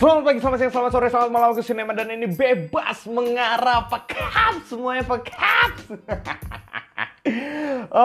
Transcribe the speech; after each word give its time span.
Selamat 0.00 0.32
pagi, 0.32 0.40
selamat 0.40 0.58
siang, 0.64 0.72
selamat 0.72 0.92
sore, 0.96 1.12
selamat 1.12 1.28
malam 1.28 1.52
ke 1.52 1.60
sinema 1.60 1.92
dan 1.92 2.08
ini 2.08 2.24
bebas 2.24 3.04
mengarah 3.04 3.84
pekap 3.84 4.64
semuanya 4.64 5.04
pekap. 5.04 5.76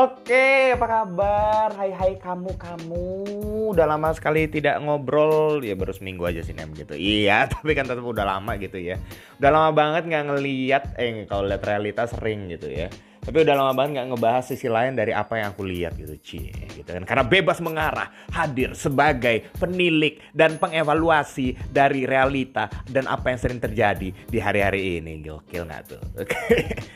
Oke, 0.04 0.76
apa 0.76 0.86
kabar? 0.92 1.72
Hai 1.80 1.96
hai 1.96 2.20
kamu 2.20 2.52
kamu. 2.60 3.08
Udah 3.72 3.88
lama 3.88 4.12
sekali 4.12 4.52
tidak 4.52 4.76
ngobrol, 4.84 5.64
ya 5.64 5.72
baru 5.80 5.96
seminggu 5.96 6.28
aja 6.28 6.44
sih 6.44 6.52
nem 6.52 6.68
gitu. 6.76 7.00
Iya, 7.00 7.48
tapi 7.56 7.72
kan 7.72 7.88
tetap 7.88 8.04
udah 8.04 8.28
lama 8.28 8.60
gitu 8.60 8.76
ya. 8.76 9.00
Udah 9.40 9.56
lama 9.56 9.72
banget 9.72 10.12
nggak 10.12 10.36
ngeliat, 10.36 11.00
eh 11.00 11.24
kalau 11.32 11.48
lihat 11.48 11.64
realitas 11.64 12.12
sering 12.12 12.52
gitu 12.52 12.76
ya 12.76 12.92
tapi 13.26 13.42
udah 13.42 13.56
lama 13.58 13.74
banget 13.74 13.92
nggak 13.98 14.08
ngebahas 14.14 14.46
sisi 14.46 14.70
lain 14.70 14.94
dari 14.94 15.10
apa 15.10 15.42
yang 15.42 15.58
aku 15.58 15.66
lihat 15.66 15.98
gitu 15.98 16.14
cie 16.22 16.54
gitu 16.78 16.86
kan. 16.86 17.04
Karena 17.10 17.26
bebas 17.26 17.58
mengarah 17.58 18.14
hadir 18.30 18.78
sebagai 18.78 19.50
penilik 19.58 20.22
dan 20.30 20.62
pengevaluasi 20.62 21.58
dari 21.74 22.06
realita 22.06 22.70
dan 22.86 23.10
apa 23.10 23.34
yang 23.34 23.40
sering 23.42 23.58
terjadi 23.58 24.14
di 24.14 24.38
hari-hari 24.38 25.02
ini. 25.02 25.26
Gokil 25.26 25.66
nggak 25.66 25.82
tuh? 25.90 26.02
Oke. 26.22 26.38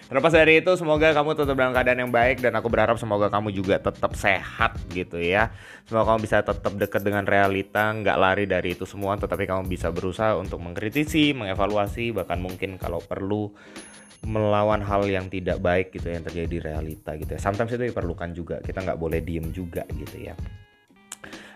Terlepas 0.06 0.34
dari 0.34 0.62
itu 0.62 0.72
semoga 0.78 1.10
kamu 1.10 1.34
tetap 1.34 1.56
dalam 1.58 1.74
keadaan 1.74 2.00
yang 2.06 2.14
baik 2.14 2.46
dan 2.46 2.54
aku 2.54 2.70
berharap 2.70 3.02
semoga 3.02 3.34
kamu 3.34 3.50
juga 3.50 3.82
tetap 3.82 4.14
sehat 4.14 4.78
gitu 4.94 5.18
ya. 5.18 5.50
Semoga 5.90 6.14
kamu 6.14 6.20
bisa 6.30 6.46
tetap 6.46 6.74
dekat 6.78 7.02
dengan 7.02 7.26
realita 7.26 7.90
nggak 7.90 8.18
lari 8.22 8.46
dari 8.46 8.78
itu 8.78 8.86
semua 8.86 9.18
tetapi 9.18 9.50
kamu 9.50 9.66
bisa 9.66 9.90
berusaha 9.90 10.38
untuk 10.38 10.62
mengkritisi 10.62 11.34
mengevaluasi 11.34 12.14
bahkan 12.14 12.38
mungkin 12.38 12.78
kalau 12.78 13.02
perlu 13.02 13.50
melawan 14.28 14.84
hal 14.84 15.08
yang 15.08 15.32
tidak 15.32 15.64
baik 15.64 15.96
gitu 15.96 16.12
yang 16.12 16.24
terjadi 16.24 16.48
di 16.48 16.60
realita 16.60 17.16
gitu 17.16 17.36
ya. 17.36 17.40
Sometimes 17.40 17.72
itu 17.72 17.88
diperlukan 17.88 18.30
juga. 18.36 18.60
Kita 18.60 18.84
nggak 18.84 19.00
boleh 19.00 19.24
diem 19.24 19.48
juga 19.56 19.88
gitu 19.96 20.20
ya. 20.20 20.36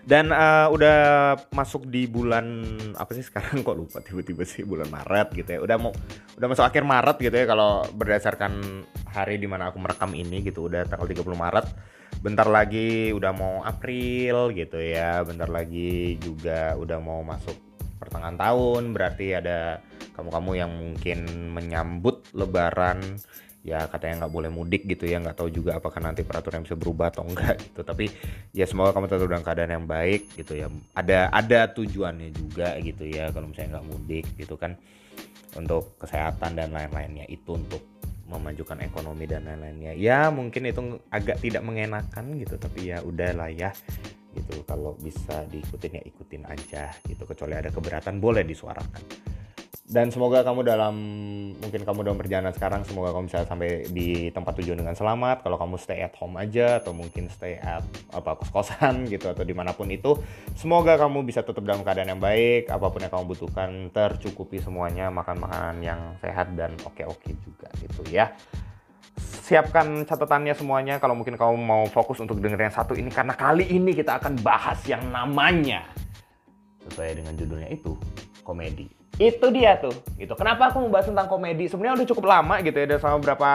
Dan 0.04 0.36
uh, 0.36 0.68
udah 0.68 1.32
masuk 1.56 1.88
di 1.88 2.04
bulan 2.04 2.60
apa 2.92 3.16
sih 3.16 3.24
sekarang 3.24 3.60
kok 3.66 3.72
lupa 3.72 4.04
tiba-tiba 4.04 4.44
sih 4.44 4.64
bulan 4.64 4.88
Maret 4.92 5.32
gitu 5.32 5.50
ya. 5.56 5.60
Udah 5.64 5.76
mau 5.80 5.92
udah 6.36 6.46
masuk 6.48 6.64
akhir 6.64 6.84
Maret 6.84 7.16
gitu 7.24 7.36
ya 7.36 7.46
kalau 7.48 7.88
berdasarkan 7.96 8.84
hari 9.08 9.40
di 9.40 9.48
mana 9.48 9.72
aku 9.72 9.80
merekam 9.80 10.12
ini 10.12 10.44
gitu 10.44 10.68
udah 10.68 10.84
tanggal 10.84 11.08
30 11.08 11.24
Maret. 11.24 11.66
Bentar 12.20 12.48
lagi 12.48 13.12
udah 13.16 13.32
mau 13.32 13.64
April 13.64 14.52
gitu 14.52 14.76
ya. 14.76 15.24
Bentar 15.24 15.48
lagi 15.48 16.20
juga 16.20 16.76
udah 16.76 17.00
mau 17.00 17.24
masuk 17.24 17.56
pertengahan 17.96 18.36
tahun 18.36 18.92
berarti 18.92 19.40
ada 19.40 19.80
kamu-kamu 20.14 20.50
yang 20.54 20.70
mungkin 20.70 21.18
menyambut 21.52 22.30
lebaran 22.32 23.02
ya 23.64 23.88
katanya 23.88 24.24
nggak 24.24 24.34
boleh 24.36 24.50
mudik 24.52 24.84
gitu 24.84 25.08
ya 25.08 25.16
nggak 25.24 25.40
tahu 25.40 25.48
juga 25.48 25.80
apakah 25.80 25.96
nanti 26.04 26.20
peraturan 26.20 26.68
bisa 26.68 26.76
berubah 26.76 27.08
atau 27.08 27.24
enggak 27.24 27.56
gitu. 27.64 27.80
Tapi 27.80 28.12
ya 28.52 28.68
semoga 28.68 28.92
kamu 28.92 29.08
tetap 29.08 29.26
dalam 29.26 29.44
keadaan 29.44 29.72
yang 29.72 29.86
baik 29.88 30.36
gitu 30.36 30.52
ya. 30.54 30.68
Ada 30.92 31.32
ada 31.32 31.60
tujuannya 31.72 32.30
juga 32.30 32.76
gitu 32.78 33.08
ya 33.08 33.32
kalau 33.32 33.48
misalnya 33.48 33.80
nggak 33.80 33.88
mudik 33.88 34.26
gitu 34.36 34.54
kan 34.60 34.76
untuk 35.56 35.96
kesehatan 35.96 36.60
dan 36.60 36.76
lain-lainnya. 36.76 37.24
Itu 37.26 37.56
untuk 37.56 37.82
memajukan 38.28 38.84
ekonomi 38.84 39.24
dan 39.24 39.48
lain-lainnya. 39.48 39.96
Ya 39.96 40.28
mungkin 40.28 40.68
itu 40.68 41.00
agak 41.08 41.40
tidak 41.40 41.64
mengenakan 41.64 42.36
gitu 42.36 42.60
tapi 42.60 42.92
ya 42.92 43.00
udahlah 43.00 43.48
ya 43.48 43.72
gitu. 44.36 44.60
Kalau 44.68 44.92
bisa 45.00 45.40
diikutin 45.48 45.98
ya 45.98 46.02
ikutin 46.04 46.44
aja 46.44 46.92
gitu. 47.08 47.24
Kecuali 47.24 47.56
ada 47.56 47.72
keberatan 47.72 48.20
boleh 48.20 48.44
disuarakan 48.44 49.32
dan 49.84 50.08
semoga 50.08 50.40
kamu 50.40 50.64
dalam 50.64 50.96
mungkin 51.60 51.84
kamu 51.84 52.08
dalam 52.08 52.16
perjalanan 52.16 52.56
sekarang 52.56 52.88
semoga 52.88 53.12
kamu 53.12 53.28
bisa 53.28 53.44
sampai 53.44 53.84
di 53.92 54.32
tempat 54.32 54.56
tujuan 54.56 54.80
dengan 54.80 54.96
selamat. 54.96 55.44
Kalau 55.44 55.60
kamu 55.60 55.76
stay 55.76 56.00
at 56.00 56.16
home 56.16 56.40
aja 56.40 56.80
atau 56.80 56.96
mungkin 56.96 57.28
stay 57.28 57.60
at 57.60 57.84
apa 58.08 58.32
kos 58.40 58.48
kosan 58.48 59.04
gitu 59.12 59.28
atau 59.28 59.44
di 59.44 59.52
mana 59.52 59.76
pun 59.76 59.84
itu 59.92 60.16
semoga 60.56 60.96
kamu 60.96 61.28
bisa 61.28 61.44
tetap 61.44 61.60
dalam 61.68 61.84
keadaan 61.84 62.16
yang 62.16 62.22
baik. 62.22 62.72
Apa 62.72 62.88
pun 62.88 63.04
yang 63.04 63.12
kamu 63.12 63.24
butuhkan 63.36 63.92
tercukupi 63.92 64.56
semuanya 64.56 65.12
makan 65.12 65.44
makanan 65.44 65.76
yang 65.84 66.00
sehat 66.24 66.56
dan 66.56 66.72
oke 66.80 67.04
oke 67.04 67.28
juga 67.44 67.68
gitu 67.76 68.08
ya. 68.08 68.32
Siapkan 69.20 70.08
catatannya 70.08 70.56
semuanya. 70.56 70.96
Kalau 70.96 71.12
mungkin 71.12 71.36
kamu 71.36 71.60
mau 71.60 71.84
fokus 71.92 72.24
untuk 72.24 72.40
dengerin 72.40 72.72
yang 72.72 72.76
satu 72.80 72.96
ini 72.96 73.12
karena 73.12 73.36
kali 73.36 73.68
ini 73.68 73.92
kita 73.92 74.16
akan 74.16 74.40
bahas 74.40 74.80
yang 74.88 75.04
namanya. 75.12 75.84
Sesuai 76.88 77.20
dengan 77.20 77.36
judulnya 77.36 77.68
itu 77.68 77.92
komedi 78.40 78.93
itu 79.14 79.46
dia 79.54 79.78
tuh 79.78 79.94
gitu. 80.18 80.34
Kenapa 80.34 80.74
aku 80.74 80.82
membahas 80.82 81.06
tentang 81.06 81.30
komedi? 81.30 81.70
Sebenarnya 81.70 82.02
udah 82.02 82.08
cukup 82.10 82.24
lama 82.26 82.54
gitu 82.62 82.76
ya 82.82 82.86
udah 82.90 82.98
sama 82.98 83.16
beberapa 83.22 83.50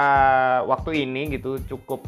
waktu 0.72 0.92
ini 1.04 1.22
gitu 1.36 1.60
cukup 1.68 2.08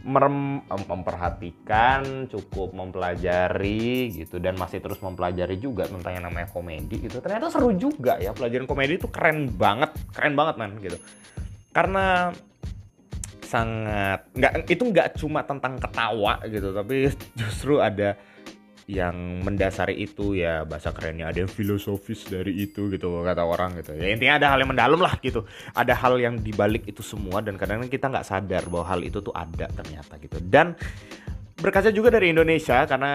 merem, 0.00 0.64
memperhatikan 0.66 2.26
cukup 2.32 2.72
mempelajari 2.72 4.16
gitu 4.16 4.40
dan 4.40 4.56
masih 4.56 4.80
terus 4.80 4.98
mempelajari 5.04 5.60
juga 5.60 5.86
tentang 5.86 6.18
yang 6.18 6.24
namanya 6.26 6.50
komedi 6.50 7.06
gitu. 7.06 7.22
Ternyata 7.22 7.52
seru 7.52 7.70
juga 7.78 8.18
ya 8.18 8.34
pelajaran 8.34 8.66
komedi 8.66 8.98
itu 8.98 9.06
keren 9.06 9.52
banget 9.54 9.94
keren 10.10 10.34
banget 10.34 10.54
man 10.58 10.74
gitu. 10.82 10.98
Karena 11.70 12.34
sangat 13.50 14.30
nggak 14.30 14.52
itu 14.70 14.82
nggak 14.86 15.08
cuma 15.18 15.42
tentang 15.42 15.74
ketawa 15.74 16.38
gitu 16.46 16.70
tapi 16.70 17.10
justru 17.38 17.82
ada 17.82 18.14
yang 18.90 19.46
mendasari 19.46 19.94
itu 20.02 20.34
ya 20.34 20.66
bahasa 20.66 20.90
kerennya 20.90 21.30
ada 21.30 21.46
yang 21.46 21.50
filosofis 21.50 22.26
dari 22.26 22.66
itu 22.66 22.90
gitu 22.90 23.22
kata 23.22 23.46
orang 23.46 23.78
gitu. 23.78 23.94
Ya 23.94 24.10
intinya 24.10 24.42
ada 24.42 24.46
hal 24.50 24.58
yang 24.58 24.74
mendalam 24.74 24.98
lah 24.98 25.14
gitu. 25.22 25.46
Ada 25.70 25.94
hal 25.94 26.18
yang 26.18 26.42
dibalik 26.42 26.90
itu 26.90 26.98
semua 27.06 27.38
dan 27.38 27.54
kadang-kadang 27.54 27.86
kita 27.86 28.10
nggak 28.10 28.26
sadar 28.26 28.66
bahwa 28.66 28.90
hal 28.90 29.00
itu 29.06 29.22
tuh 29.22 29.30
ada 29.30 29.70
ternyata 29.70 30.18
gitu. 30.18 30.42
Dan 30.42 30.74
berkaca 31.54 31.94
juga 31.94 32.10
dari 32.10 32.34
Indonesia 32.34 32.82
karena 32.90 33.12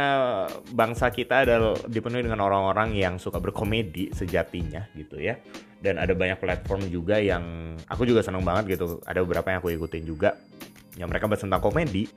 bangsa 0.71 1.11
kita 1.11 1.43
adalah 1.43 1.75
dipenuhi 1.91 2.23
dengan 2.23 2.39
orang-orang 2.47 2.95
yang 2.95 3.19
suka 3.19 3.43
berkomedi 3.43 4.15
sejatinya 4.15 4.87
gitu 4.95 5.19
ya. 5.19 5.35
Dan 5.75 5.99
ada 5.99 6.15
banyak 6.15 6.39
platform 6.39 6.87
juga 6.87 7.19
yang 7.19 7.75
aku 7.91 8.07
juga 8.07 8.23
seneng 8.23 8.47
banget 8.47 8.79
gitu. 8.79 9.03
Ada 9.03 9.19
beberapa 9.27 9.51
yang 9.51 9.59
aku 9.59 9.75
ikutin 9.75 10.07
juga. 10.07 10.39
Yang 10.95 11.07
mereka 11.11 11.27
bahas 11.27 11.43
tentang 11.43 11.59
komedi 11.59 12.07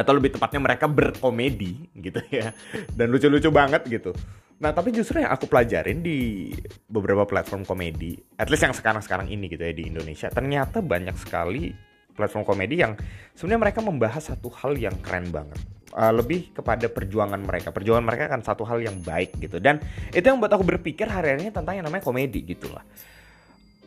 atau 0.00 0.16
lebih 0.16 0.32
tepatnya 0.34 0.60
mereka 0.60 0.88
berkomedi 0.88 1.92
gitu 1.92 2.20
ya. 2.32 2.50
Dan 2.96 3.12
lucu-lucu 3.12 3.52
banget 3.52 3.84
gitu. 3.86 4.16
Nah 4.60 4.72
tapi 4.72 4.92
justru 4.92 5.20
yang 5.20 5.32
aku 5.32 5.48
pelajarin 5.48 6.00
di 6.04 6.50
beberapa 6.88 7.24
platform 7.24 7.64
komedi 7.64 8.16
at 8.36 8.52
least 8.52 8.64
yang 8.64 8.76
sekarang-sekarang 8.76 9.32
ini 9.32 9.48
gitu 9.48 9.64
ya 9.64 9.72
di 9.72 9.88
Indonesia 9.88 10.28
ternyata 10.28 10.84
banyak 10.84 11.16
sekali 11.16 11.72
platform 12.12 12.44
komedi 12.44 12.84
yang 12.84 12.92
sebenarnya 13.32 13.60
mereka 13.72 13.80
membahas 13.80 14.20
satu 14.20 14.52
hal 14.52 14.76
yang 14.76 14.96
keren 15.00 15.32
banget. 15.32 15.60
Uh, 15.90 16.14
lebih 16.14 16.54
kepada 16.54 16.86
perjuangan 16.86 17.40
mereka. 17.42 17.74
Perjuangan 17.74 18.04
mereka 18.04 18.30
kan 18.30 18.44
satu 18.46 18.62
hal 18.62 18.78
yang 18.78 19.00
baik 19.02 19.40
gitu. 19.42 19.58
Dan 19.58 19.82
itu 20.14 20.22
yang 20.22 20.38
buat 20.38 20.52
aku 20.52 20.62
berpikir 20.62 21.08
hari-harinya 21.10 21.50
tentang 21.50 21.80
yang 21.80 21.86
namanya 21.88 22.04
komedi 22.06 22.46
gitulah 22.46 22.84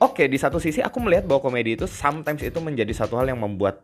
Oke, 0.02 0.28
di 0.28 0.36
satu 0.36 0.60
sisi 0.60 0.84
aku 0.84 1.00
melihat 1.00 1.24
bahwa 1.30 1.48
komedi 1.48 1.80
itu 1.80 1.88
sometimes 1.88 2.44
itu 2.44 2.60
menjadi 2.60 2.92
satu 2.92 3.16
hal 3.16 3.32
yang 3.32 3.40
membuat 3.40 3.80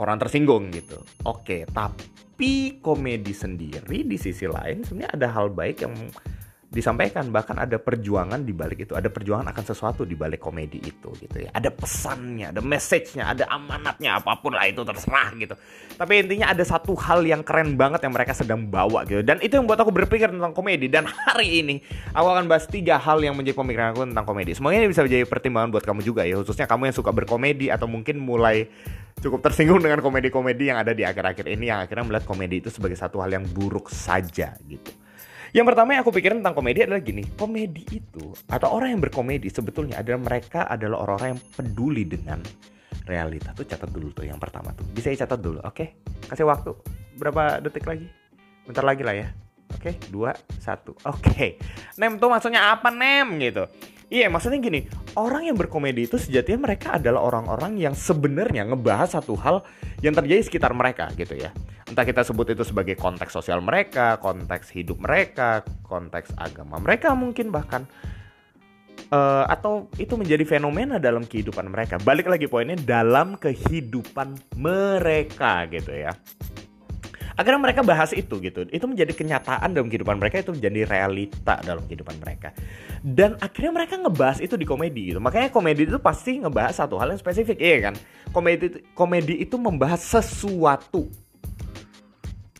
orang 0.00 0.20
tersinggung 0.20 0.68
gitu. 0.72 1.00
Oke, 1.24 1.64
tapi 1.70 2.80
komedi 2.80 3.32
sendiri 3.32 4.04
di 4.04 4.16
sisi 4.20 4.44
lain 4.44 4.84
sebenarnya 4.84 5.12
ada 5.16 5.28
hal 5.32 5.52
baik 5.52 5.84
yang 5.84 5.94
disampaikan 6.76 7.32
bahkan 7.32 7.56
ada 7.56 7.80
perjuangan 7.80 8.44
di 8.44 8.52
balik 8.52 8.84
itu 8.84 8.92
ada 8.92 9.08
perjuangan 9.08 9.48
akan 9.48 9.64
sesuatu 9.64 10.04
di 10.04 10.12
balik 10.12 10.44
komedi 10.44 10.84
itu 10.84 11.08
gitu 11.16 11.36
ya. 11.40 11.48
Ada 11.56 11.72
pesannya 11.72 12.52
ada 12.52 12.60
message-nya 12.60 13.32
ada 13.32 13.48
amanatnya 13.48 14.20
apa 14.20 14.36
pun 14.36 14.52
lah 14.52 14.68
itu 14.68 14.84
terserah 14.84 15.32
gitu. 15.40 15.56
Tapi 15.96 16.12
intinya 16.20 16.52
ada 16.52 16.60
satu 16.60 16.92
hal 17.00 17.24
yang 17.24 17.40
keren 17.40 17.80
banget 17.80 18.04
yang 18.04 18.12
mereka 18.12 18.36
sedang 18.36 18.68
bawa 18.68 19.08
gitu. 19.08 19.24
Dan 19.24 19.40
itu 19.40 19.56
yang 19.56 19.64
buat 19.64 19.80
aku 19.80 19.88
berpikir 19.88 20.28
tentang 20.28 20.52
komedi. 20.52 20.92
Dan 20.92 21.08
hari 21.08 21.64
ini 21.64 21.80
aku 22.12 22.28
akan 22.28 22.44
bahas 22.44 22.68
tiga 22.68 23.00
hal 23.00 23.24
yang 23.24 23.32
menjadi 23.32 23.56
pemikiran 23.56 23.96
aku 23.96 24.04
tentang 24.04 24.26
komedi. 24.28 24.52
Semuanya 24.52 24.84
ini 24.84 24.92
bisa 24.92 25.00
menjadi 25.00 25.24
pertimbangan 25.24 25.72
buat 25.72 25.84
kamu 25.88 26.04
juga 26.04 26.28
ya. 26.28 26.36
Khususnya 26.36 26.68
kamu 26.68 26.92
yang 26.92 26.96
suka 27.00 27.08
berkomedi 27.16 27.72
atau 27.72 27.88
mungkin 27.88 28.20
mulai 28.20 28.68
cukup 29.24 29.40
tersinggung 29.40 29.80
dengan 29.80 30.04
komedi-komedi 30.04 30.68
yang 30.68 30.76
ada 30.76 30.92
di 30.92 31.00
akhir-akhir 31.00 31.48
ini 31.48 31.72
yang 31.72 31.80
akhirnya 31.80 32.04
melihat 32.04 32.28
komedi 32.28 32.60
itu 32.60 32.68
sebagai 32.68 33.00
satu 33.00 33.24
hal 33.24 33.32
yang 33.32 33.48
buruk 33.48 33.88
saja 33.88 34.52
gitu 34.68 34.92
yang 35.56 35.64
pertama 35.64 35.96
yang 35.96 36.04
aku 36.04 36.12
pikirin 36.12 36.44
tentang 36.44 36.52
komedi 36.52 36.84
adalah 36.84 37.00
gini, 37.00 37.24
komedi 37.32 37.88
itu 37.88 38.36
atau 38.52 38.76
orang 38.76 38.92
yang 38.92 39.00
berkomedi 39.00 39.48
sebetulnya 39.48 40.04
adalah 40.04 40.20
mereka 40.20 40.68
adalah 40.68 41.08
orang-orang 41.08 41.32
yang 41.32 41.42
peduli 41.56 42.04
dengan 42.04 42.44
realita 43.08 43.56
tuh 43.56 43.64
catat 43.64 43.88
dulu 43.88 44.12
tuh 44.12 44.28
yang 44.28 44.36
pertama 44.36 44.76
tuh. 44.76 44.84
Bisa 44.92 45.08
catat 45.16 45.40
dulu, 45.40 45.64
oke? 45.64 45.72
Okay? 45.72 45.96
Kasih 46.28 46.44
waktu 46.44 46.76
berapa 47.16 47.64
detik 47.64 47.88
lagi? 47.88 48.04
Bentar 48.68 48.84
lagi 48.84 49.00
lah 49.00 49.16
ya. 49.16 49.32
Oke, 49.74 49.92
okay? 49.92 49.94
dua, 50.10 50.36
satu. 50.62 50.94
Oke. 51.02 51.20
Okay. 51.26 51.48
Nem 51.98 52.20
tuh 52.20 52.30
maksudnya 52.30 52.74
apa 52.74 52.92
nem 52.94 53.38
gitu? 53.42 53.66
Iya, 54.06 54.30
maksudnya 54.30 54.62
gini, 54.62 54.86
orang 55.18 55.50
yang 55.50 55.58
berkomedi 55.58 56.06
itu 56.06 56.14
sejatinya 56.14 56.70
mereka 56.70 56.94
adalah 56.94 57.26
orang-orang 57.26 57.74
yang 57.74 57.94
sebenarnya 57.94 58.62
ngebahas 58.70 59.18
satu 59.18 59.34
hal 59.34 59.66
yang 59.98 60.14
terjadi 60.14 60.46
sekitar 60.46 60.70
mereka 60.70 61.10
gitu 61.18 61.34
ya 61.34 61.50
entah 61.86 62.02
kita 62.02 62.26
sebut 62.26 62.50
itu 62.50 62.66
sebagai 62.66 62.98
konteks 62.98 63.30
sosial 63.30 63.62
mereka, 63.62 64.18
konteks 64.18 64.74
hidup 64.74 64.98
mereka, 64.98 65.62
konteks 65.86 66.34
agama 66.34 66.82
mereka 66.82 67.14
mungkin 67.14 67.54
bahkan 67.54 67.86
uh, 69.14 69.46
atau 69.46 69.86
itu 69.96 70.18
menjadi 70.18 70.42
fenomena 70.42 70.98
dalam 70.98 71.22
kehidupan 71.22 71.70
mereka. 71.70 72.02
Balik 72.02 72.26
lagi 72.26 72.50
poinnya 72.50 72.74
dalam 72.78 73.38
kehidupan 73.38 74.58
mereka 74.58 75.70
gitu 75.70 75.94
ya. 75.94 76.12
Akhirnya 77.36 77.60
mereka 77.60 77.80
bahas 77.84 78.10
itu 78.16 78.40
gitu. 78.40 78.64
Itu 78.72 78.88
menjadi 78.88 79.12
kenyataan 79.12 79.76
dalam 79.76 79.92
kehidupan 79.92 80.16
mereka 80.16 80.40
itu 80.40 80.56
menjadi 80.56 80.88
realita 80.88 81.60
dalam 81.62 81.84
kehidupan 81.84 82.16
mereka. 82.18 82.56
Dan 83.04 83.36
akhirnya 83.38 83.72
mereka 83.76 83.94
ngebahas 84.00 84.40
itu 84.40 84.56
di 84.56 84.64
komedi 84.64 85.12
gitu. 85.12 85.20
Makanya 85.20 85.52
komedi 85.52 85.84
itu 85.86 86.00
pasti 86.00 86.40
ngebahas 86.40 86.74
satu 86.74 86.96
hal 86.96 87.12
yang 87.12 87.20
spesifik 87.20 87.60
iya 87.60 87.92
kan? 87.92 87.94
Komedi 88.32 88.82
komedi 88.96 89.44
itu 89.44 89.60
membahas 89.60 90.00
sesuatu 90.00 91.06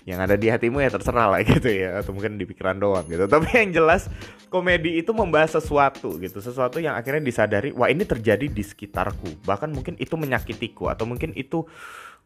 yang 0.06 0.23
ada 0.23 0.38
di 0.38 0.46
hatimu 0.46 0.79
ya 0.79 0.94
terserah 0.94 1.34
lah 1.34 1.40
gitu 1.50 1.67
ya. 1.67 1.99
Atau 2.05 2.12
mungkin 2.12 2.37
di 2.37 2.44
pikiran 2.44 2.76
doang 2.76 3.08
gitu. 3.08 3.26
Tapi 3.26 3.49
yang 3.56 3.72
jelas 3.72 4.06
komedi 4.52 5.00
itu 5.00 5.11
membahas 5.17 5.56
sesuatu 5.56 6.20
gitu. 6.20 6.38
Sesuatu 6.38 6.79
yang 6.79 6.94
akhirnya 6.94 7.25
disadari 7.25 7.72
wah 7.72 7.88
ini 7.88 8.05
terjadi 8.05 8.46
di 8.46 8.62
sekitarku. 8.62 9.43
Bahkan 9.43 9.72
mungkin 9.72 9.96
itu 9.96 10.14
menyakitiku 10.14 10.93
atau 10.93 11.08
mungkin 11.08 11.32
itu 11.34 11.64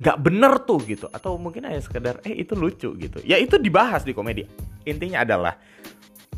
nggak 0.01 0.19
bener 0.19 0.53
tuh 0.65 0.81
gitu. 0.89 1.07
Atau 1.13 1.37
mungkin 1.37 1.69
hanya 1.69 1.81
sekedar 1.85 2.25
eh 2.25 2.41
itu 2.41 2.57
lucu 2.57 2.97
gitu. 2.97 3.19
Ya 3.23 3.37
itu 3.37 3.61
dibahas 3.61 4.03
di 4.03 4.17
komedi. 4.17 4.49
Intinya 4.89 5.23
adalah 5.23 5.55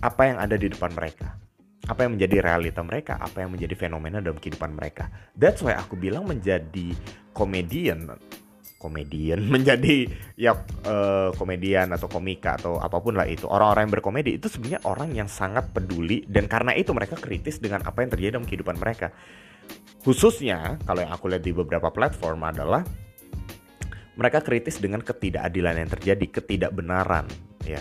apa 0.03 0.23
yang 0.27 0.39
ada 0.43 0.59
di 0.59 0.67
depan 0.67 0.91
mereka 0.93 1.39
apa 1.83 2.07
yang 2.07 2.15
menjadi 2.15 2.37
realita 2.47 2.81
mereka 2.87 3.19
apa 3.19 3.43
yang 3.43 3.51
menjadi 3.51 3.75
fenomena 3.75 4.23
dalam 4.23 4.39
kehidupan 4.39 4.71
mereka. 4.79 5.11
That's 5.35 5.67
why 5.67 5.75
aku 5.75 5.99
bilang 5.99 6.31
menjadi 6.31 6.95
komedian 7.35 8.07
komedian 8.79 9.47
menjadi 9.55 10.11
ya 10.35 10.59
uh, 10.87 11.31
komedian 11.39 11.95
atau 11.95 12.11
komika 12.11 12.59
atau 12.59 12.83
apa 12.83 12.99
pun 12.99 13.15
lah 13.15 13.31
itu 13.31 13.47
orang-orang 13.47 13.87
yang 13.87 13.95
berkomedi 13.99 14.31
itu 14.43 14.51
sebenarnya 14.51 14.83
orang 14.87 15.11
yang 15.15 15.31
sangat 15.31 15.71
peduli 15.71 16.27
dan 16.27 16.51
karena 16.51 16.75
itu 16.75 16.91
mereka 16.91 17.15
kritis 17.15 17.63
dengan 17.63 17.83
apa 17.87 18.03
yang 18.03 18.11
terjadi 18.11 18.39
dalam 18.39 18.47
kehidupan 18.47 18.79
mereka. 18.79 19.15
Khususnya 20.03 20.83
kalau 20.83 21.07
yang 21.07 21.15
aku 21.15 21.31
lihat 21.31 21.47
di 21.47 21.55
beberapa 21.55 21.95
platform 21.95 22.43
adalah 22.43 22.83
mereka 24.17 24.45
kritis 24.45 24.77
dengan 24.77 25.01
ketidakadilan 25.01 25.85
yang 25.85 25.91
terjadi 25.91 26.27
ketidakbenaran 26.41 27.27
ya 27.65 27.81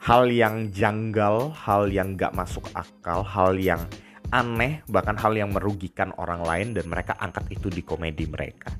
hal 0.00 0.26
yang 0.32 0.72
janggal 0.72 1.52
hal 1.52 1.86
yang 1.92 2.16
gak 2.16 2.32
masuk 2.32 2.64
akal 2.72 3.22
hal 3.22 3.54
yang 3.54 3.84
aneh 4.30 4.82
bahkan 4.86 5.18
hal 5.18 5.34
yang 5.34 5.50
merugikan 5.50 6.14
orang 6.16 6.42
lain 6.42 6.68
dan 6.72 6.86
mereka 6.86 7.18
angkat 7.18 7.46
itu 7.52 7.68
di 7.68 7.82
komedi 7.82 8.24
mereka 8.26 8.72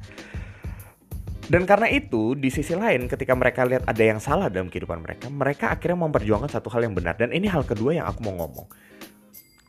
dan 1.51 1.67
karena 1.67 1.91
itu, 1.91 2.39
di 2.39 2.47
sisi 2.47 2.79
lain 2.79 3.11
ketika 3.11 3.35
mereka 3.35 3.67
lihat 3.67 3.83
ada 3.83 3.99
yang 3.99 4.23
salah 4.23 4.47
dalam 4.47 4.71
kehidupan 4.71 5.03
mereka, 5.03 5.27
mereka 5.27 5.75
akhirnya 5.75 6.07
memperjuangkan 6.07 6.47
satu 6.47 6.71
hal 6.71 6.87
yang 6.87 6.95
benar. 6.95 7.19
Dan 7.19 7.35
ini 7.35 7.51
hal 7.51 7.67
kedua 7.67 7.91
yang 7.91 8.07
aku 8.07 8.23
mau 8.23 8.39
ngomong. 8.39 8.71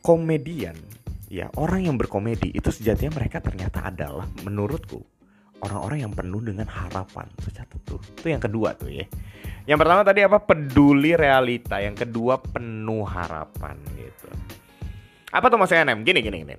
Komedian, 0.06 0.78
ya 1.26 1.50
orang 1.58 1.90
yang 1.90 1.98
berkomedi 1.98 2.54
itu 2.54 2.70
sejatinya 2.70 3.18
mereka 3.18 3.42
ternyata 3.42 3.82
adalah 3.82 4.30
menurutku 4.46 5.02
orang-orang 5.62 6.06
yang 6.06 6.14
penuh 6.14 6.42
dengan 6.42 6.68
harapan. 6.68 7.26
Itu 7.38 7.50
catat 7.54 7.82
tuh. 7.86 8.02
Itu 8.02 8.28
yang 8.28 8.42
kedua 8.42 8.74
tuh 8.76 8.90
ya. 8.90 9.06
Yang 9.70 9.78
pertama 9.86 10.02
tadi 10.02 10.20
apa? 10.26 10.38
Peduli 10.42 11.14
realita. 11.14 11.78
Yang 11.78 12.08
kedua 12.08 12.42
penuh 12.42 13.06
harapan 13.06 13.78
gitu. 13.96 14.30
Apa 15.32 15.48
tuh 15.48 15.58
maksudnya 15.62 15.94
Nem? 15.94 16.04
Gini 16.04 16.20
gini 16.20 16.38
gini 16.44 16.56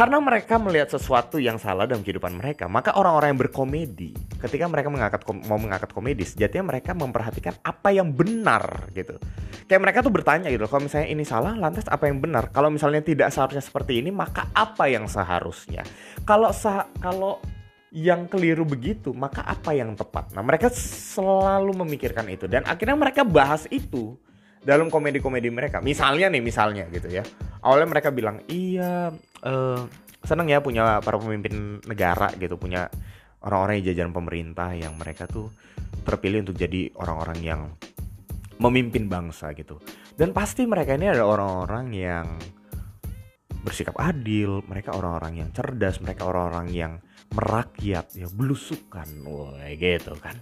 karena 0.00 0.16
mereka 0.16 0.54
melihat 0.56 0.88
sesuatu 0.96 1.42
yang 1.42 1.58
salah 1.58 1.84
dalam 1.84 2.00
kehidupan 2.00 2.38
mereka, 2.38 2.70
maka 2.70 2.94
orang-orang 2.94 3.34
yang 3.34 3.40
berkomedi, 3.42 4.14
ketika 4.38 4.64
mereka 4.70 4.88
mengangkat 4.88 5.20
mau 5.44 5.58
mengangkat 5.58 5.90
komedi, 5.90 6.22
sejatinya 6.22 6.72
mereka 6.72 6.94
memperhatikan 6.94 7.58
apa 7.60 7.90
yang 7.90 8.14
benar 8.14 8.88
gitu. 8.94 9.18
Kayak 9.66 9.80
mereka 9.82 9.98
tuh 10.00 10.08
bertanya 10.14 10.48
gitu, 10.48 10.64
kalau 10.70 10.86
misalnya 10.86 11.08
ini 11.10 11.24
salah, 11.26 11.52
lantas 11.52 11.84
apa 11.90 12.06
yang 12.06 12.22
benar? 12.22 12.54
Kalau 12.54 12.70
misalnya 12.70 13.02
tidak 13.02 13.28
seharusnya 13.28 13.60
seperti 13.60 14.00
ini, 14.00 14.14
maka 14.14 14.48
apa 14.54 14.86
yang 14.86 15.04
seharusnya? 15.10 15.82
Kalau 16.22 16.54
sah 16.54 16.86
kalau 17.02 17.42
yang 17.90 18.30
keliru 18.30 18.62
begitu, 18.62 19.10
maka 19.10 19.42
apa 19.42 19.74
yang 19.74 19.98
tepat? 19.98 20.30
Nah, 20.34 20.46
mereka 20.46 20.70
selalu 20.70 21.74
memikirkan 21.82 22.26
itu 22.30 22.46
dan 22.46 22.62
akhirnya 22.62 22.94
mereka 22.94 23.26
bahas 23.26 23.66
itu 23.70 24.14
dalam 24.62 24.92
komedi-komedi 24.92 25.50
mereka. 25.50 25.82
Misalnya 25.82 26.30
nih, 26.30 26.42
misalnya 26.42 26.86
gitu 26.92 27.10
ya. 27.10 27.26
Awalnya 27.60 27.88
mereka 27.90 28.08
bilang, 28.14 28.44
"Iya, 28.46 29.10
uh, 29.42 29.82
seneng 30.22 30.52
ya 30.52 30.60
punya 30.60 31.00
para 31.00 31.16
pemimpin 31.16 31.80
negara 31.88 32.30
gitu, 32.36 32.60
punya 32.60 32.86
orang-orang 33.40 33.80
yang 33.80 33.86
jajaran 33.92 34.12
pemerintah 34.12 34.70
yang 34.76 34.94
mereka 35.00 35.24
tuh 35.24 35.48
terpilih 36.04 36.44
untuk 36.44 36.56
jadi 36.60 36.92
orang-orang 36.96 37.38
yang 37.40 37.60
memimpin 38.60 39.08
bangsa 39.08 39.56
gitu. 39.56 39.80
Dan 40.12 40.36
pasti 40.36 40.68
mereka 40.68 40.92
ini 40.92 41.08
ada 41.08 41.24
orang-orang 41.24 41.86
yang 41.96 42.26
bersikap 43.64 43.96
adil, 43.96 44.60
mereka 44.68 44.92
orang-orang 44.92 45.44
yang 45.44 45.48
cerdas, 45.52 46.00
mereka 46.04 46.28
orang-orang 46.28 46.68
yang 46.72 46.92
merakyat, 47.30 48.10
ya 48.18 48.26
belusukan, 48.30 49.06
wah 49.26 49.54
gitu 49.74 50.14
kan. 50.18 50.36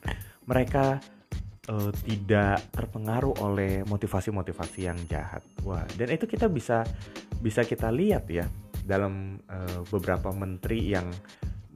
Mereka 0.49 1.01
uh, 1.69 1.91
tidak 2.05 2.65
terpengaruh 2.73 3.37
oleh 3.45 3.85
motivasi-motivasi 3.85 4.81
yang 4.89 4.99
jahat. 5.09 5.45
Wah, 5.65 5.85
dan 6.01 6.09
itu 6.13 6.25
kita 6.25 6.49
bisa 6.49 6.85
bisa 7.45 7.63
kita 7.63 7.93
lihat 7.93 8.25
ya 8.33 8.49
dalam 8.89 9.39
uh, 9.53 9.85
beberapa 9.93 10.33
menteri 10.33 10.97
yang 10.97 11.13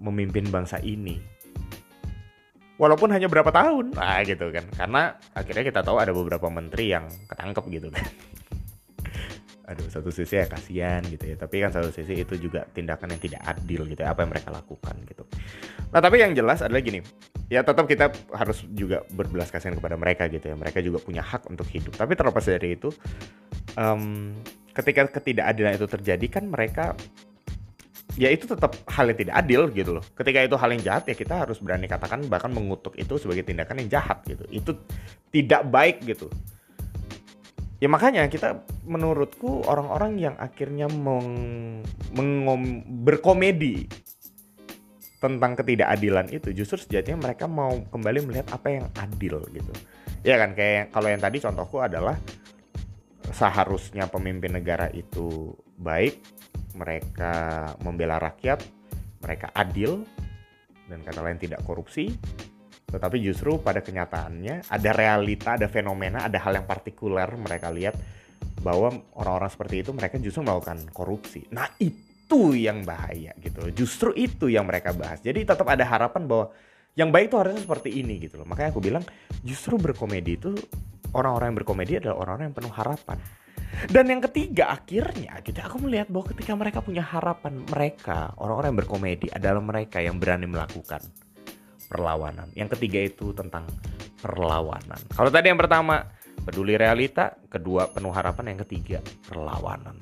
memimpin 0.01 0.49
bangsa 0.49 0.81
ini. 0.81 1.21
Walaupun 2.81 3.15
hanya 3.15 3.29
berapa 3.29 3.53
tahun, 3.53 3.95
nah 3.95 4.25
gitu 4.25 4.49
kan. 4.49 4.65
Karena 4.75 5.15
akhirnya 5.37 5.65
kita 5.71 5.81
tahu 5.85 6.03
ada 6.03 6.11
beberapa 6.11 6.49
menteri 6.49 6.91
yang 6.91 7.07
ketangkep 7.29 7.65
gitu 7.69 7.89
kan 7.93 8.32
aduh 9.73 9.89
satu 9.89 10.13
sisi 10.13 10.37
ya 10.37 10.47
kasihan 10.47 11.01
gitu 11.09 11.33
ya. 11.33 11.37
Tapi 11.41 11.65
kan 11.65 11.73
satu 11.73 11.89
sisi 11.89 12.21
itu 12.21 12.37
juga 12.37 12.69
tindakan 12.69 13.17
yang 13.17 13.23
tidak 13.25 13.41
adil 13.49 13.89
gitu 13.89 14.01
ya 14.05 14.13
apa 14.13 14.23
yang 14.23 14.31
mereka 14.31 14.53
lakukan 14.53 14.95
gitu. 15.09 15.25
Nah 15.91 16.01
tapi 16.05 16.21
yang 16.21 16.37
jelas 16.37 16.61
adalah 16.61 16.85
gini 16.85 17.01
ya 17.49 17.65
tetap 17.65 17.89
kita 17.89 18.13
harus 18.37 18.65
juga 18.73 19.05
berbelas 19.09 19.49
kasihan 19.49 19.75
kepada 19.75 19.97
mereka 19.97 20.29
gitu 20.29 20.53
ya. 20.53 20.57
Mereka 20.57 20.85
juga 20.85 21.01
punya 21.01 21.25
hak 21.25 21.49
untuk 21.49 21.65
hidup. 21.73 21.97
Tapi 21.97 22.13
terlepas 22.13 22.45
dari 22.45 22.77
itu 22.77 22.93
um, 23.81 24.37
ketika 24.77 25.09
ketidakadilan 25.09 25.81
itu 25.81 25.87
terjadi 25.89 26.27
kan 26.29 26.45
mereka 26.49 26.93
ya 28.21 28.29
itu 28.29 28.45
tetap 28.45 28.77
hal 28.93 29.09
yang 29.09 29.19
tidak 29.19 29.35
adil 29.41 29.73
gitu 29.73 29.97
loh. 29.97 30.05
Ketika 30.13 30.45
itu 30.45 30.57
hal 30.61 30.69
yang 30.77 30.83
jahat 30.85 31.09
ya 31.09 31.17
kita 31.17 31.49
harus 31.49 31.57
berani 31.65 31.89
katakan 31.89 32.29
bahkan 32.29 32.53
mengutuk 32.53 32.93
itu 33.01 33.17
sebagai 33.17 33.49
tindakan 33.49 33.81
yang 33.85 34.01
jahat 34.01 34.21
gitu. 34.29 34.45
Itu 34.53 34.77
tidak 35.33 35.65
baik 35.73 36.05
gitu 36.05 36.29
ya 37.83 37.91
makanya 37.91 38.31
kita 38.31 38.63
menurutku 38.87 39.67
orang-orang 39.67 40.15
yang 40.15 40.35
akhirnya 40.39 40.87
meng, 40.87 41.83
mengom, 42.15 42.87
berkomedi 43.03 43.91
tentang 45.19 45.59
ketidakadilan 45.59 46.31
itu 46.31 46.55
justru 46.55 46.79
sejatinya 46.79 47.27
mereka 47.27 47.51
mau 47.51 47.75
kembali 47.91 48.23
melihat 48.23 48.55
apa 48.55 48.71
yang 48.71 48.87
adil 48.95 49.43
gitu. 49.51 49.73
Ya 50.23 50.39
kan 50.39 50.55
kayak 50.55 50.95
kalau 50.95 51.11
yang 51.11 51.19
tadi 51.19 51.43
contohku 51.43 51.83
adalah 51.83 52.15
seharusnya 53.35 54.07
pemimpin 54.07 54.55
negara 54.55 54.87
itu 54.95 55.51
baik 55.75 56.23
mereka 56.79 57.35
membela 57.83 58.23
rakyat 58.23 58.63
mereka 59.23 59.51
adil 59.59 60.07
dan 60.87 61.03
kata 61.03 61.19
lain 61.23 61.39
tidak 61.39 61.63
korupsi 61.67 62.15
tetapi 62.93 63.17
justru 63.25 63.57
pada 63.57 63.81
kenyataannya 63.81 64.69
ada 64.69 64.91
realita, 64.93 65.57
ada 65.57 65.65
fenomena, 65.73 66.29
ada 66.29 66.37
hal 66.37 66.61
yang 66.61 66.69
partikuler 66.69 67.33
mereka 67.41 67.73
lihat 67.73 67.97
bahwa 68.61 68.93
orang-orang 69.17 69.49
seperti 69.49 69.81
itu 69.81 69.91
mereka 69.97 70.21
justru 70.21 70.45
melakukan 70.45 70.85
korupsi. 70.93 71.49
Nah 71.51 71.73
itu 71.81 72.53
yang 72.53 72.85
bahaya 72.85 73.33
gitu. 73.41 73.73
Justru 73.73 74.13
itu 74.13 74.53
yang 74.53 74.69
mereka 74.69 74.93
bahas. 74.93 75.25
Jadi 75.25 75.49
tetap 75.49 75.65
ada 75.65 75.83
harapan 75.89 76.29
bahwa 76.29 76.53
yang 76.93 77.09
baik 77.09 77.33
itu 77.33 77.37
harusnya 77.41 77.65
seperti 77.65 77.91
ini 78.05 78.21
gitu 78.21 78.37
loh. 78.37 78.47
Makanya 78.47 78.77
aku 78.77 78.85
bilang 78.85 79.05
justru 79.41 79.81
berkomedi 79.81 80.37
itu 80.37 80.53
orang-orang 81.17 81.57
yang 81.57 81.59
berkomedi 81.65 81.93
adalah 81.97 82.17
orang-orang 82.21 82.53
yang 82.53 82.57
penuh 82.61 82.75
harapan. 82.77 83.19
Dan 83.89 84.05
yang 84.05 84.21
ketiga 84.21 84.77
akhirnya 84.77 85.41
gitu 85.41 85.57
aku 85.65 85.81
melihat 85.81 86.13
bahwa 86.13 86.29
ketika 86.29 86.53
mereka 86.53 86.85
punya 86.85 87.01
harapan 87.01 87.65
mereka 87.65 88.37
orang-orang 88.37 88.69
yang 88.77 88.81
berkomedi 88.85 89.27
adalah 89.33 89.65
mereka 89.65 89.97
yang 90.05 90.21
berani 90.21 90.45
melakukan 90.45 91.01
perlawanan. 91.93 92.49
Yang 92.57 92.81
ketiga 92.81 93.05
itu 93.05 93.37
tentang 93.37 93.69
perlawanan. 94.25 94.97
Kalau 95.13 95.29
tadi 95.29 95.53
yang 95.53 95.61
pertama 95.61 96.09
peduli 96.49 96.81
realita, 96.81 97.37
kedua 97.53 97.93
penuh 97.93 98.17
harapan, 98.17 98.57
yang 98.57 98.61
ketiga 98.65 98.99
perlawanan. 99.29 100.01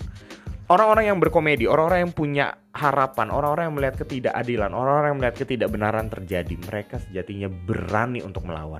Orang-orang 0.71 1.11
yang 1.11 1.19
berkomedi, 1.19 1.67
orang-orang 1.67 2.07
yang 2.07 2.15
punya 2.15 2.47
harapan, 2.71 3.35
orang-orang 3.35 3.65
yang 3.67 3.75
melihat 3.75 3.97
ketidakadilan, 4.07 4.71
orang-orang 4.71 5.09
yang 5.11 5.19
melihat 5.19 5.37
ketidakbenaran 5.43 6.07
terjadi, 6.07 6.55
mereka 6.63 7.03
sejatinya 7.03 7.51
berani 7.51 8.23
untuk 8.23 8.47
melawan 8.47 8.79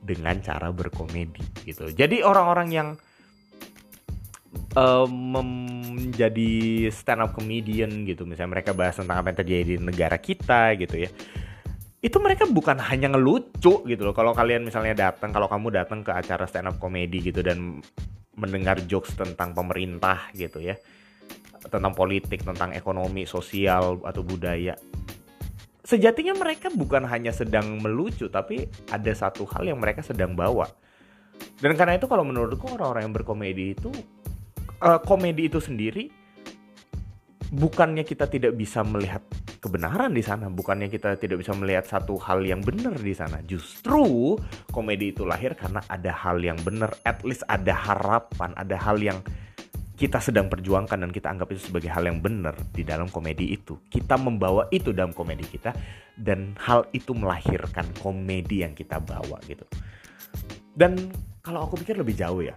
dengan 0.00 0.40
cara 0.40 0.72
berkomedi 0.72 1.44
gitu. 1.68 1.92
Jadi 1.92 2.24
orang-orang 2.24 2.68
yang 2.72 2.88
uh, 4.80 5.04
menjadi 5.04 6.88
stand 6.88 7.20
up 7.20 7.36
comedian 7.36 8.08
gitu, 8.08 8.24
misalnya 8.24 8.56
mereka 8.56 8.72
bahas 8.72 8.96
tentang 8.96 9.20
apa 9.20 9.36
yang 9.36 9.38
terjadi 9.44 9.64
di 9.76 9.76
negara 9.76 10.16
kita 10.16 10.72
gitu 10.80 11.04
ya 11.04 11.12
itu 12.06 12.22
mereka 12.22 12.46
bukan 12.46 12.78
hanya 12.78 13.10
ngelucu 13.10 13.82
gitu 13.82 14.02
loh. 14.06 14.14
Kalau 14.14 14.30
kalian 14.30 14.62
misalnya 14.62 15.10
datang, 15.10 15.34
kalau 15.34 15.50
kamu 15.50 15.74
datang 15.74 16.06
ke 16.06 16.14
acara 16.14 16.46
stand 16.46 16.70
up 16.70 16.78
comedy 16.78 17.18
gitu 17.18 17.42
dan 17.42 17.82
mendengar 18.38 18.78
jokes 18.86 19.18
tentang 19.18 19.50
pemerintah 19.50 20.30
gitu 20.30 20.62
ya, 20.62 20.78
tentang 21.66 21.90
politik, 21.90 22.46
tentang 22.46 22.70
ekonomi, 22.70 23.26
sosial 23.26 23.98
atau 24.06 24.22
budaya, 24.22 24.78
sejatinya 25.86 26.34
mereka 26.34 26.66
bukan 26.74 27.06
hanya 27.06 27.30
sedang 27.30 27.78
melucu 27.78 28.26
tapi 28.26 28.66
ada 28.90 29.12
satu 29.14 29.46
hal 29.46 29.70
yang 29.70 29.78
mereka 29.78 30.02
sedang 30.02 30.34
bawa 30.34 30.66
dan 31.62 31.78
karena 31.78 31.94
itu 31.94 32.10
kalau 32.10 32.26
menurutku 32.26 32.66
orang-orang 32.74 33.06
yang 33.06 33.14
berkomedi 33.14 33.78
itu 33.78 33.94
uh, 34.82 34.98
komedi 35.06 35.46
itu 35.46 35.62
sendiri 35.62 36.10
bukannya 37.54 38.02
kita 38.02 38.26
tidak 38.26 38.58
bisa 38.58 38.82
melihat 38.82 39.22
kebenaran 39.66 40.14
di 40.14 40.22
sana, 40.22 40.46
bukannya 40.46 40.86
kita 40.86 41.18
tidak 41.18 41.42
bisa 41.42 41.50
melihat 41.58 41.82
satu 41.82 42.14
hal 42.22 42.46
yang 42.46 42.62
benar 42.62 42.94
di 42.94 43.10
sana. 43.10 43.42
Justru 43.42 44.38
komedi 44.70 45.10
itu 45.10 45.26
lahir 45.26 45.58
karena 45.58 45.82
ada 45.90 46.14
hal 46.14 46.38
yang 46.38 46.54
benar, 46.62 46.94
at 47.02 47.26
least 47.26 47.42
ada 47.50 47.74
harapan, 47.74 48.54
ada 48.54 48.78
hal 48.78 49.02
yang 49.02 49.18
kita 49.96 50.22
sedang 50.22 50.46
perjuangkan 50.46 51.02
dan 51.02 51.10
kita 51.10 51.32
anggap 51.32 51.50
itu 51.56 51.72
sebagai 51.72 51.88
hal 51.88 52.04
yang 52.04 52.22
benar 52.22 52.54
di 52.70 52.86
dalam 52.86 53.10
komedi 53.10 53.56
itu. 53.56 53.80
Kita 53.90 54.14
membawa 54.20 54.70
itu 54.70 54.94
dalam 54.94 55.10
komedi 55.10 55.42
kita 55.48 55.74
dan 56.14 56.54
hal 56.62 56.86
itu 56.94 57.16
melahirkan 57.16 57.90
komedi 57.98 58.62
yang 58.62 58.76
kita 58.76 59.02
bawa 59.02 59.40
gitu. 59.48 59.64
Dan 60.76 61.10
kalau 61.40 61.64
aku 61.64 61.80
pikir 61.82 61.98
lebih 61.98 62.14
jauh 62.14 62.44
ya. 62.44 62.54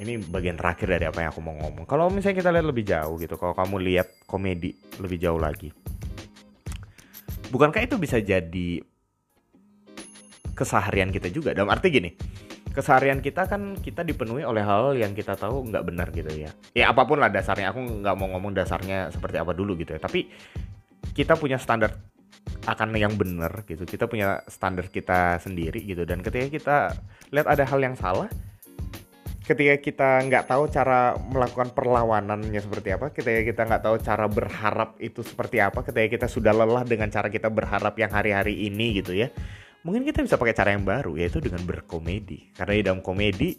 Ini 0.00 0.16
bagian 0.32 0.56
terakhir 0.56 0.96
dari 0.96 1.04
apa 1.04 1.20
yang 1.20 1.28
aku 1.28 1.44
mau 1.44 1.52
ngomong. 1.60 1.84
Kalau 1.84 2.08
misalnya 2.08 2.40
kita 2.40 2.48
lihat 2.56 2.66
lebih 2.72 2.88
jauh 2.88 3.20
gitu, 3.20 3.36
kalau 3.36 3.52
kamu 3.52 3.84
lihat 3.84 4.08
komedi 4.24 4.72
lebih 4.96 5.20
jauh 5.20 5.36
lagi. 5.36 5.68
Bukankah 7.50 7.82
itu 7.82 7.98
bisa 7.98 8.22
jadi 8.22 8.78
keseharian 10.54 11.10
kita 11.10 11.26
juga? 11.34 11.50
Dalam 11.50 11.66
arti 11.66 11.90
gini, 11.90 12.14
keseharian 12.70 13.18
kita 13.18 13.50
kan 13.50 13.74
kita 13.74 14.06
dipenuhi 14.06 14.46
oleh 14.46 14.62
hal 14.62 14.94
yang 14.94 15.10
kita 15.18 15.34
tahu 15.34 15.66
nggak 15.66 15.82
benar 15.82 16.14
gitu 16.14 16.30
ya. 16.30 16.54
Ya 16.72 16.94
apa 16.94 17.02
pun 17.02 17.18
lah 17.18 17.26
dasarnya. 17.26 17.74
Aku 17.74 17.82
nggak 17.82 18.14
mau 18.14 18.30
ngomong 18.38 18.54
dasarnya 18.54 19.10
seperti 19.10 19.42
apa 19.42 19.50
dulu 19.50 19.74
gitu 19.74 19.98
ya. 19.98 20.00
Tapi 20.00 20.30
kita 21.10 21.34
punya 21.34 21.58
standar 21.58 21.98
akan 22.70 22.94
yang 22.94 23.18
benar 23.18 23.66
gitu. 23.66 23.82
Kita 23.82 24.06
punya 24.06 24.46
standar 24.46 24.86
kita 24.86 25.42
sendiri 25.42 25.82
gitu. 25.82 26.06
Dan 26.06 26.22
ketika 26.22 26.46
kita 26.46 26.78
lihat 27.34 27.50
ada 27.50 27.66
hal 27.66 27.82
yang 27.82 27.98
salah, 27.98 28.30
ketika 29.40 29.74
kita 29.80 30.08
nggak 30.28 30.44
tahu 30.46 30.68
cara 30.68 31.16
melakukan 31.16 31.72
perlawanannya 31.72 32.60
seperti 32.60 32.92
apa, 32.92 33.10
ketika 33.10 33.40
kita 33.40 33.62
nggak 33.66 33.82
tahu 33.82 33.96
cara 34.00 34.26
berharap 34.28 34.90
itu 35.00 35.24
seperti 35.24 35.58
apa, 35.58 35.80
ketika 35.80 36.06
kita 36.06 36.26
sudah 36.28 36.52
lelah 36.52 36.84
dengan 36.84 37.08
cara 37.08 37.32
kita 37.32 37.48
berharap 37.48 37.96
yang 37.96 38.12
hari-hari 38.12 38.68
ini 38.68 39.00
gitu 39.00 39.16
ya, 39.16 39.32
mungkin 39.82 40.04
kita 40.04 40.20
bisa 40.22 40.36
pakai 40.36 40.54
cara 40.54 40.70
yang 40.76 40.84
baru 40.84 41.16
yaitu 41.16 41.40
dengan 41.40 41.64
berkomedi. 41.64 42.52
Karena 42.52 42.72
di 42.76 42.82
dalam 42.84 43.00
komedi 43.00 43.56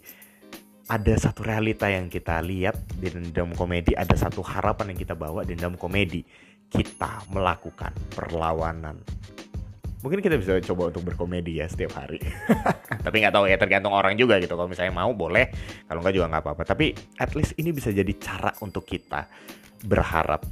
ada 0.90 1.14
satu 1.14 1.46
realita 1.46 1.86
yang 1.86 2.10
kita 2.10 2.42
lihat 2.42 2.74
di 2.98 3.08
dalam 3.30 3.54
komedi 3.54 3.94
ada 3.94 4.14
satu 4.18 4.42
harapan 4.42 4.94
yang 4.94 4.98
kita 4.98 5.14
bawa 5.14 5.46
di 5.46 5.54
dalam 5.54 5.78
komedi 5.78 6.26
kita 6.72 7.28
melakukan 7.30 7.92
perlawanan 8.16 8.98
mungkin 10.02 10.18
kita 10.18 10.36
bisa 10.36 10.58
coba 10.66 10.90
untuk 10.90 11.06
berkomedi 11.06 11.62
ya 11.62 11.66
setiap 11.70 11.94
hari. 11.96 12.18
Tapi 13.06 13.16
nggak 13.22 13.34
tahu 13.34 13.46
ya 13.46 13.56
tergantung 13.56 13.94
orang 13.94 14.18
juga 14.18 14.42
gitu. 14.42 14.58
Kalau 14.58 14.68
misalnya 14.68 14.92
mau 14.92 15.14
boleh. 15.14 15.48
Kalau 15.86 16.02
nggak 16.02 16.14
juga 16.14 16.26
nggak 16.28 16.42
apa-apa. 16.42 16.62
Tapi 16.66 16.92
at 17.22 17.32
least 17.38 17.54
ini 17.56 17.70
bisa 17.70 17.94
jadi 17.94 18.12
cara 18.18 18.50
untuk 18.60 18.82
kita 18.82 19.24
berharap 19.86 20.42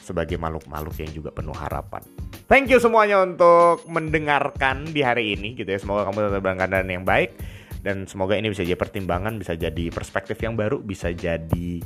sebagai 0.00 0.40
makhluk-makhluk 0.40 0.96
yang 1.00 1.12
juga 1.12 1.30
penuh 1.32 1.52
harapan. 1.52 2.00
Thank 2.48 2.72
you 2.72 2.80
semuanya 2.80 3.20
untuk 3.20 3.84
mendengarkan 3.88 4.88
di 4.88 5.04
hari 5.04 5.36
ini 5.36 5.52
gitu 5.52 5.68
ya. 5.68 5.76
Semoga 5.76 6.08
kamu 6.08 6.32
tetap 6.32 6.44
keadaan 6.44 6.88
yang 6.88 7.04
baik. 7.04 7.36
Dan 7.78 8.08
semoga 8.08 8.34
ini 8.34 8.50
bisa 8.50 8.64
jadi 8.64 8.76
pertimbangan, 8.76 9.38
bisa 9.38 9.54
jadi 9.54 9.92
perspektif 9.92 10.40
yang 10.42 10.58
baru, 10.58 10.82
bisa 10.82 11.14
jadi 11.14 11.78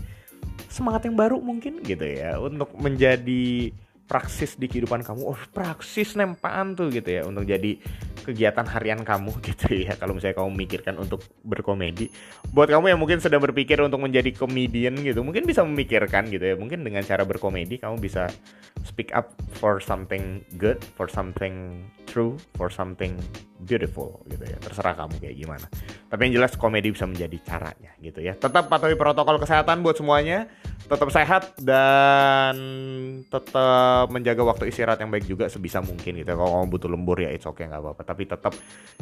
semangat 0.72 1.04
yang 1.04 1.18
baru 1.18 1.42
mungkin 1.42 1.84
gitu 1.84 2.06
ya. 2.06 2.38
Untuk 2.38 2.72
menjadi 2.78 3.74
praksis 4.12 4.60
di 4.60 4.68
kehidupan 4.68 5.00
kamu. 5.00 5.24
Oh, 5.24 5.40
praksis 5.56 6.12
nempaan 6.20 6.76
tuh 6.76 6.92
gitu 6.92 7.08
ya 7.08 7.24
untuk 7.24 7.48
jadi 7.48 7.80
kegiatan 8.28 8.68
harian 8.68 9.00
kamu 9.00 9.32
gitu 9.48 9.88
ya 9.88 9.96
kalau 9.96 10.12
misalnya 10.12 10.36
kamu 10.36 10.50
memikirkan 10.52 10.94
untuk 11.00 11.24
berkomedi 11.42 12.12
buat 12.52 12.70
kamu 12.70 12.94
yang 12.94 13.00
mungkin 13.00 13.18
sedang 13.18 13.42
berpikir 13.42 13.80
untuk 13.82 13.98
menjadi 13.98 14.30
komedian 14.36 14.94
gitu 15.02 15.26
mungkin 15.26 15.42
bisa 15.42 15.66
memikirkan 15.66 16.30
gitu 16.30 16.44
ya 16.44 16.54
mungkin 16.54 16.86
dengan 16.86 17.02
cara 17.02 17.26
berkomedi 17.26 17.82
kamu 17.82 17.98
bisa 17.98 18.30
speak 18.86 19.10
up 19.10 19.34
for 19.58 19.82
something 19.82 20.44
good 20.60 20.78
for 20.94 21.10
something 21.10 21.82
true 22.12 22.36
for 22.60 22.68
something 22.68 23.16
beautiful 23.64 24.20
gitu 24.28 24.44
ya 24.44 24.60
terserah 24.60 24.92
kamu 24.92 25.16
kayak 25.16 25.36
gimana 25.40 25.66
tapi 26.12 26.28
yang 26.28 26.44
jelas 26.44 26.52
komedi 26.60 26.92
bisa 26.92 27.08
menjadi 27.08 27.40
caranya 27.40 27.96
gitu 28.04 28.20
ya 28.20 28.36
tetap 28.36 28.68
patuhi 28.68 29.00
protokol 29.00 29.40
kesehatan 29.40 29.80
buat 29.80 29.96
semuanya 29.96 30.44
tetap 30.92 31.08
sehat 31.08 31.42
dan 31.62 32.54
tetap 33.24 34.12
menjaga 34.12 34.44
waktu 34.44 34.68
istirahat 34.68 35.00
yang 35.00 35.08
baik 35.08 35.24
juga 35.24 35.48
sebisa 35.48 35.80
mungkin 35.80 36.20
gitu. 36.20 36.36
Kalau 36.36 36.60
kamu 36.60 36.66
butuh 36.68 36.88
lembur 36.92 37.16
ya 37.16 37.32
it's 37.32 37.48
okay 37.48 37.64
nggak 37.64 37.80
apa-apa. 37.80 38.02
Tapi 38.04 38.22
tetap 38.28 38.52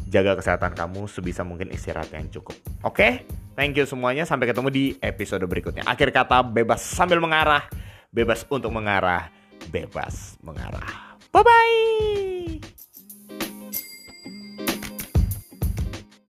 jaga 0.07 0.39
kesehatan 0.39 0.79
kamu 0.79 1.11
sebisa 1.11 1.43
mungkin 1.43 1.75
istirahat 1.75 2.15
yang 2.15 2.31
cukup. 2.31 2.55
Oke, 2.87 2.95
okay? 2.95 3.13
thank 3.59 3.75
you 3.75 3.83
semuanya. 3.91 4.23
Sampai 4.23 4.47
ketemu 4.47 4.71
di 4.71 4.85
episode 5.03 5.43
berikutnya. 5.51 5.83
Akhir 5.83 6.15
kata 6.15 6.47
bebas 6.47 6.79
sambil 6.79 7.19
mengarah, 7.19 7.67
bebas 8.15 8.47
untuk 8.47 8.71
mengarah, 8.71 9.27
bebas 9.75 10.39
mengarah. 10.45 11.19
Bye 11.35 11.43
bye. 11.43 12.90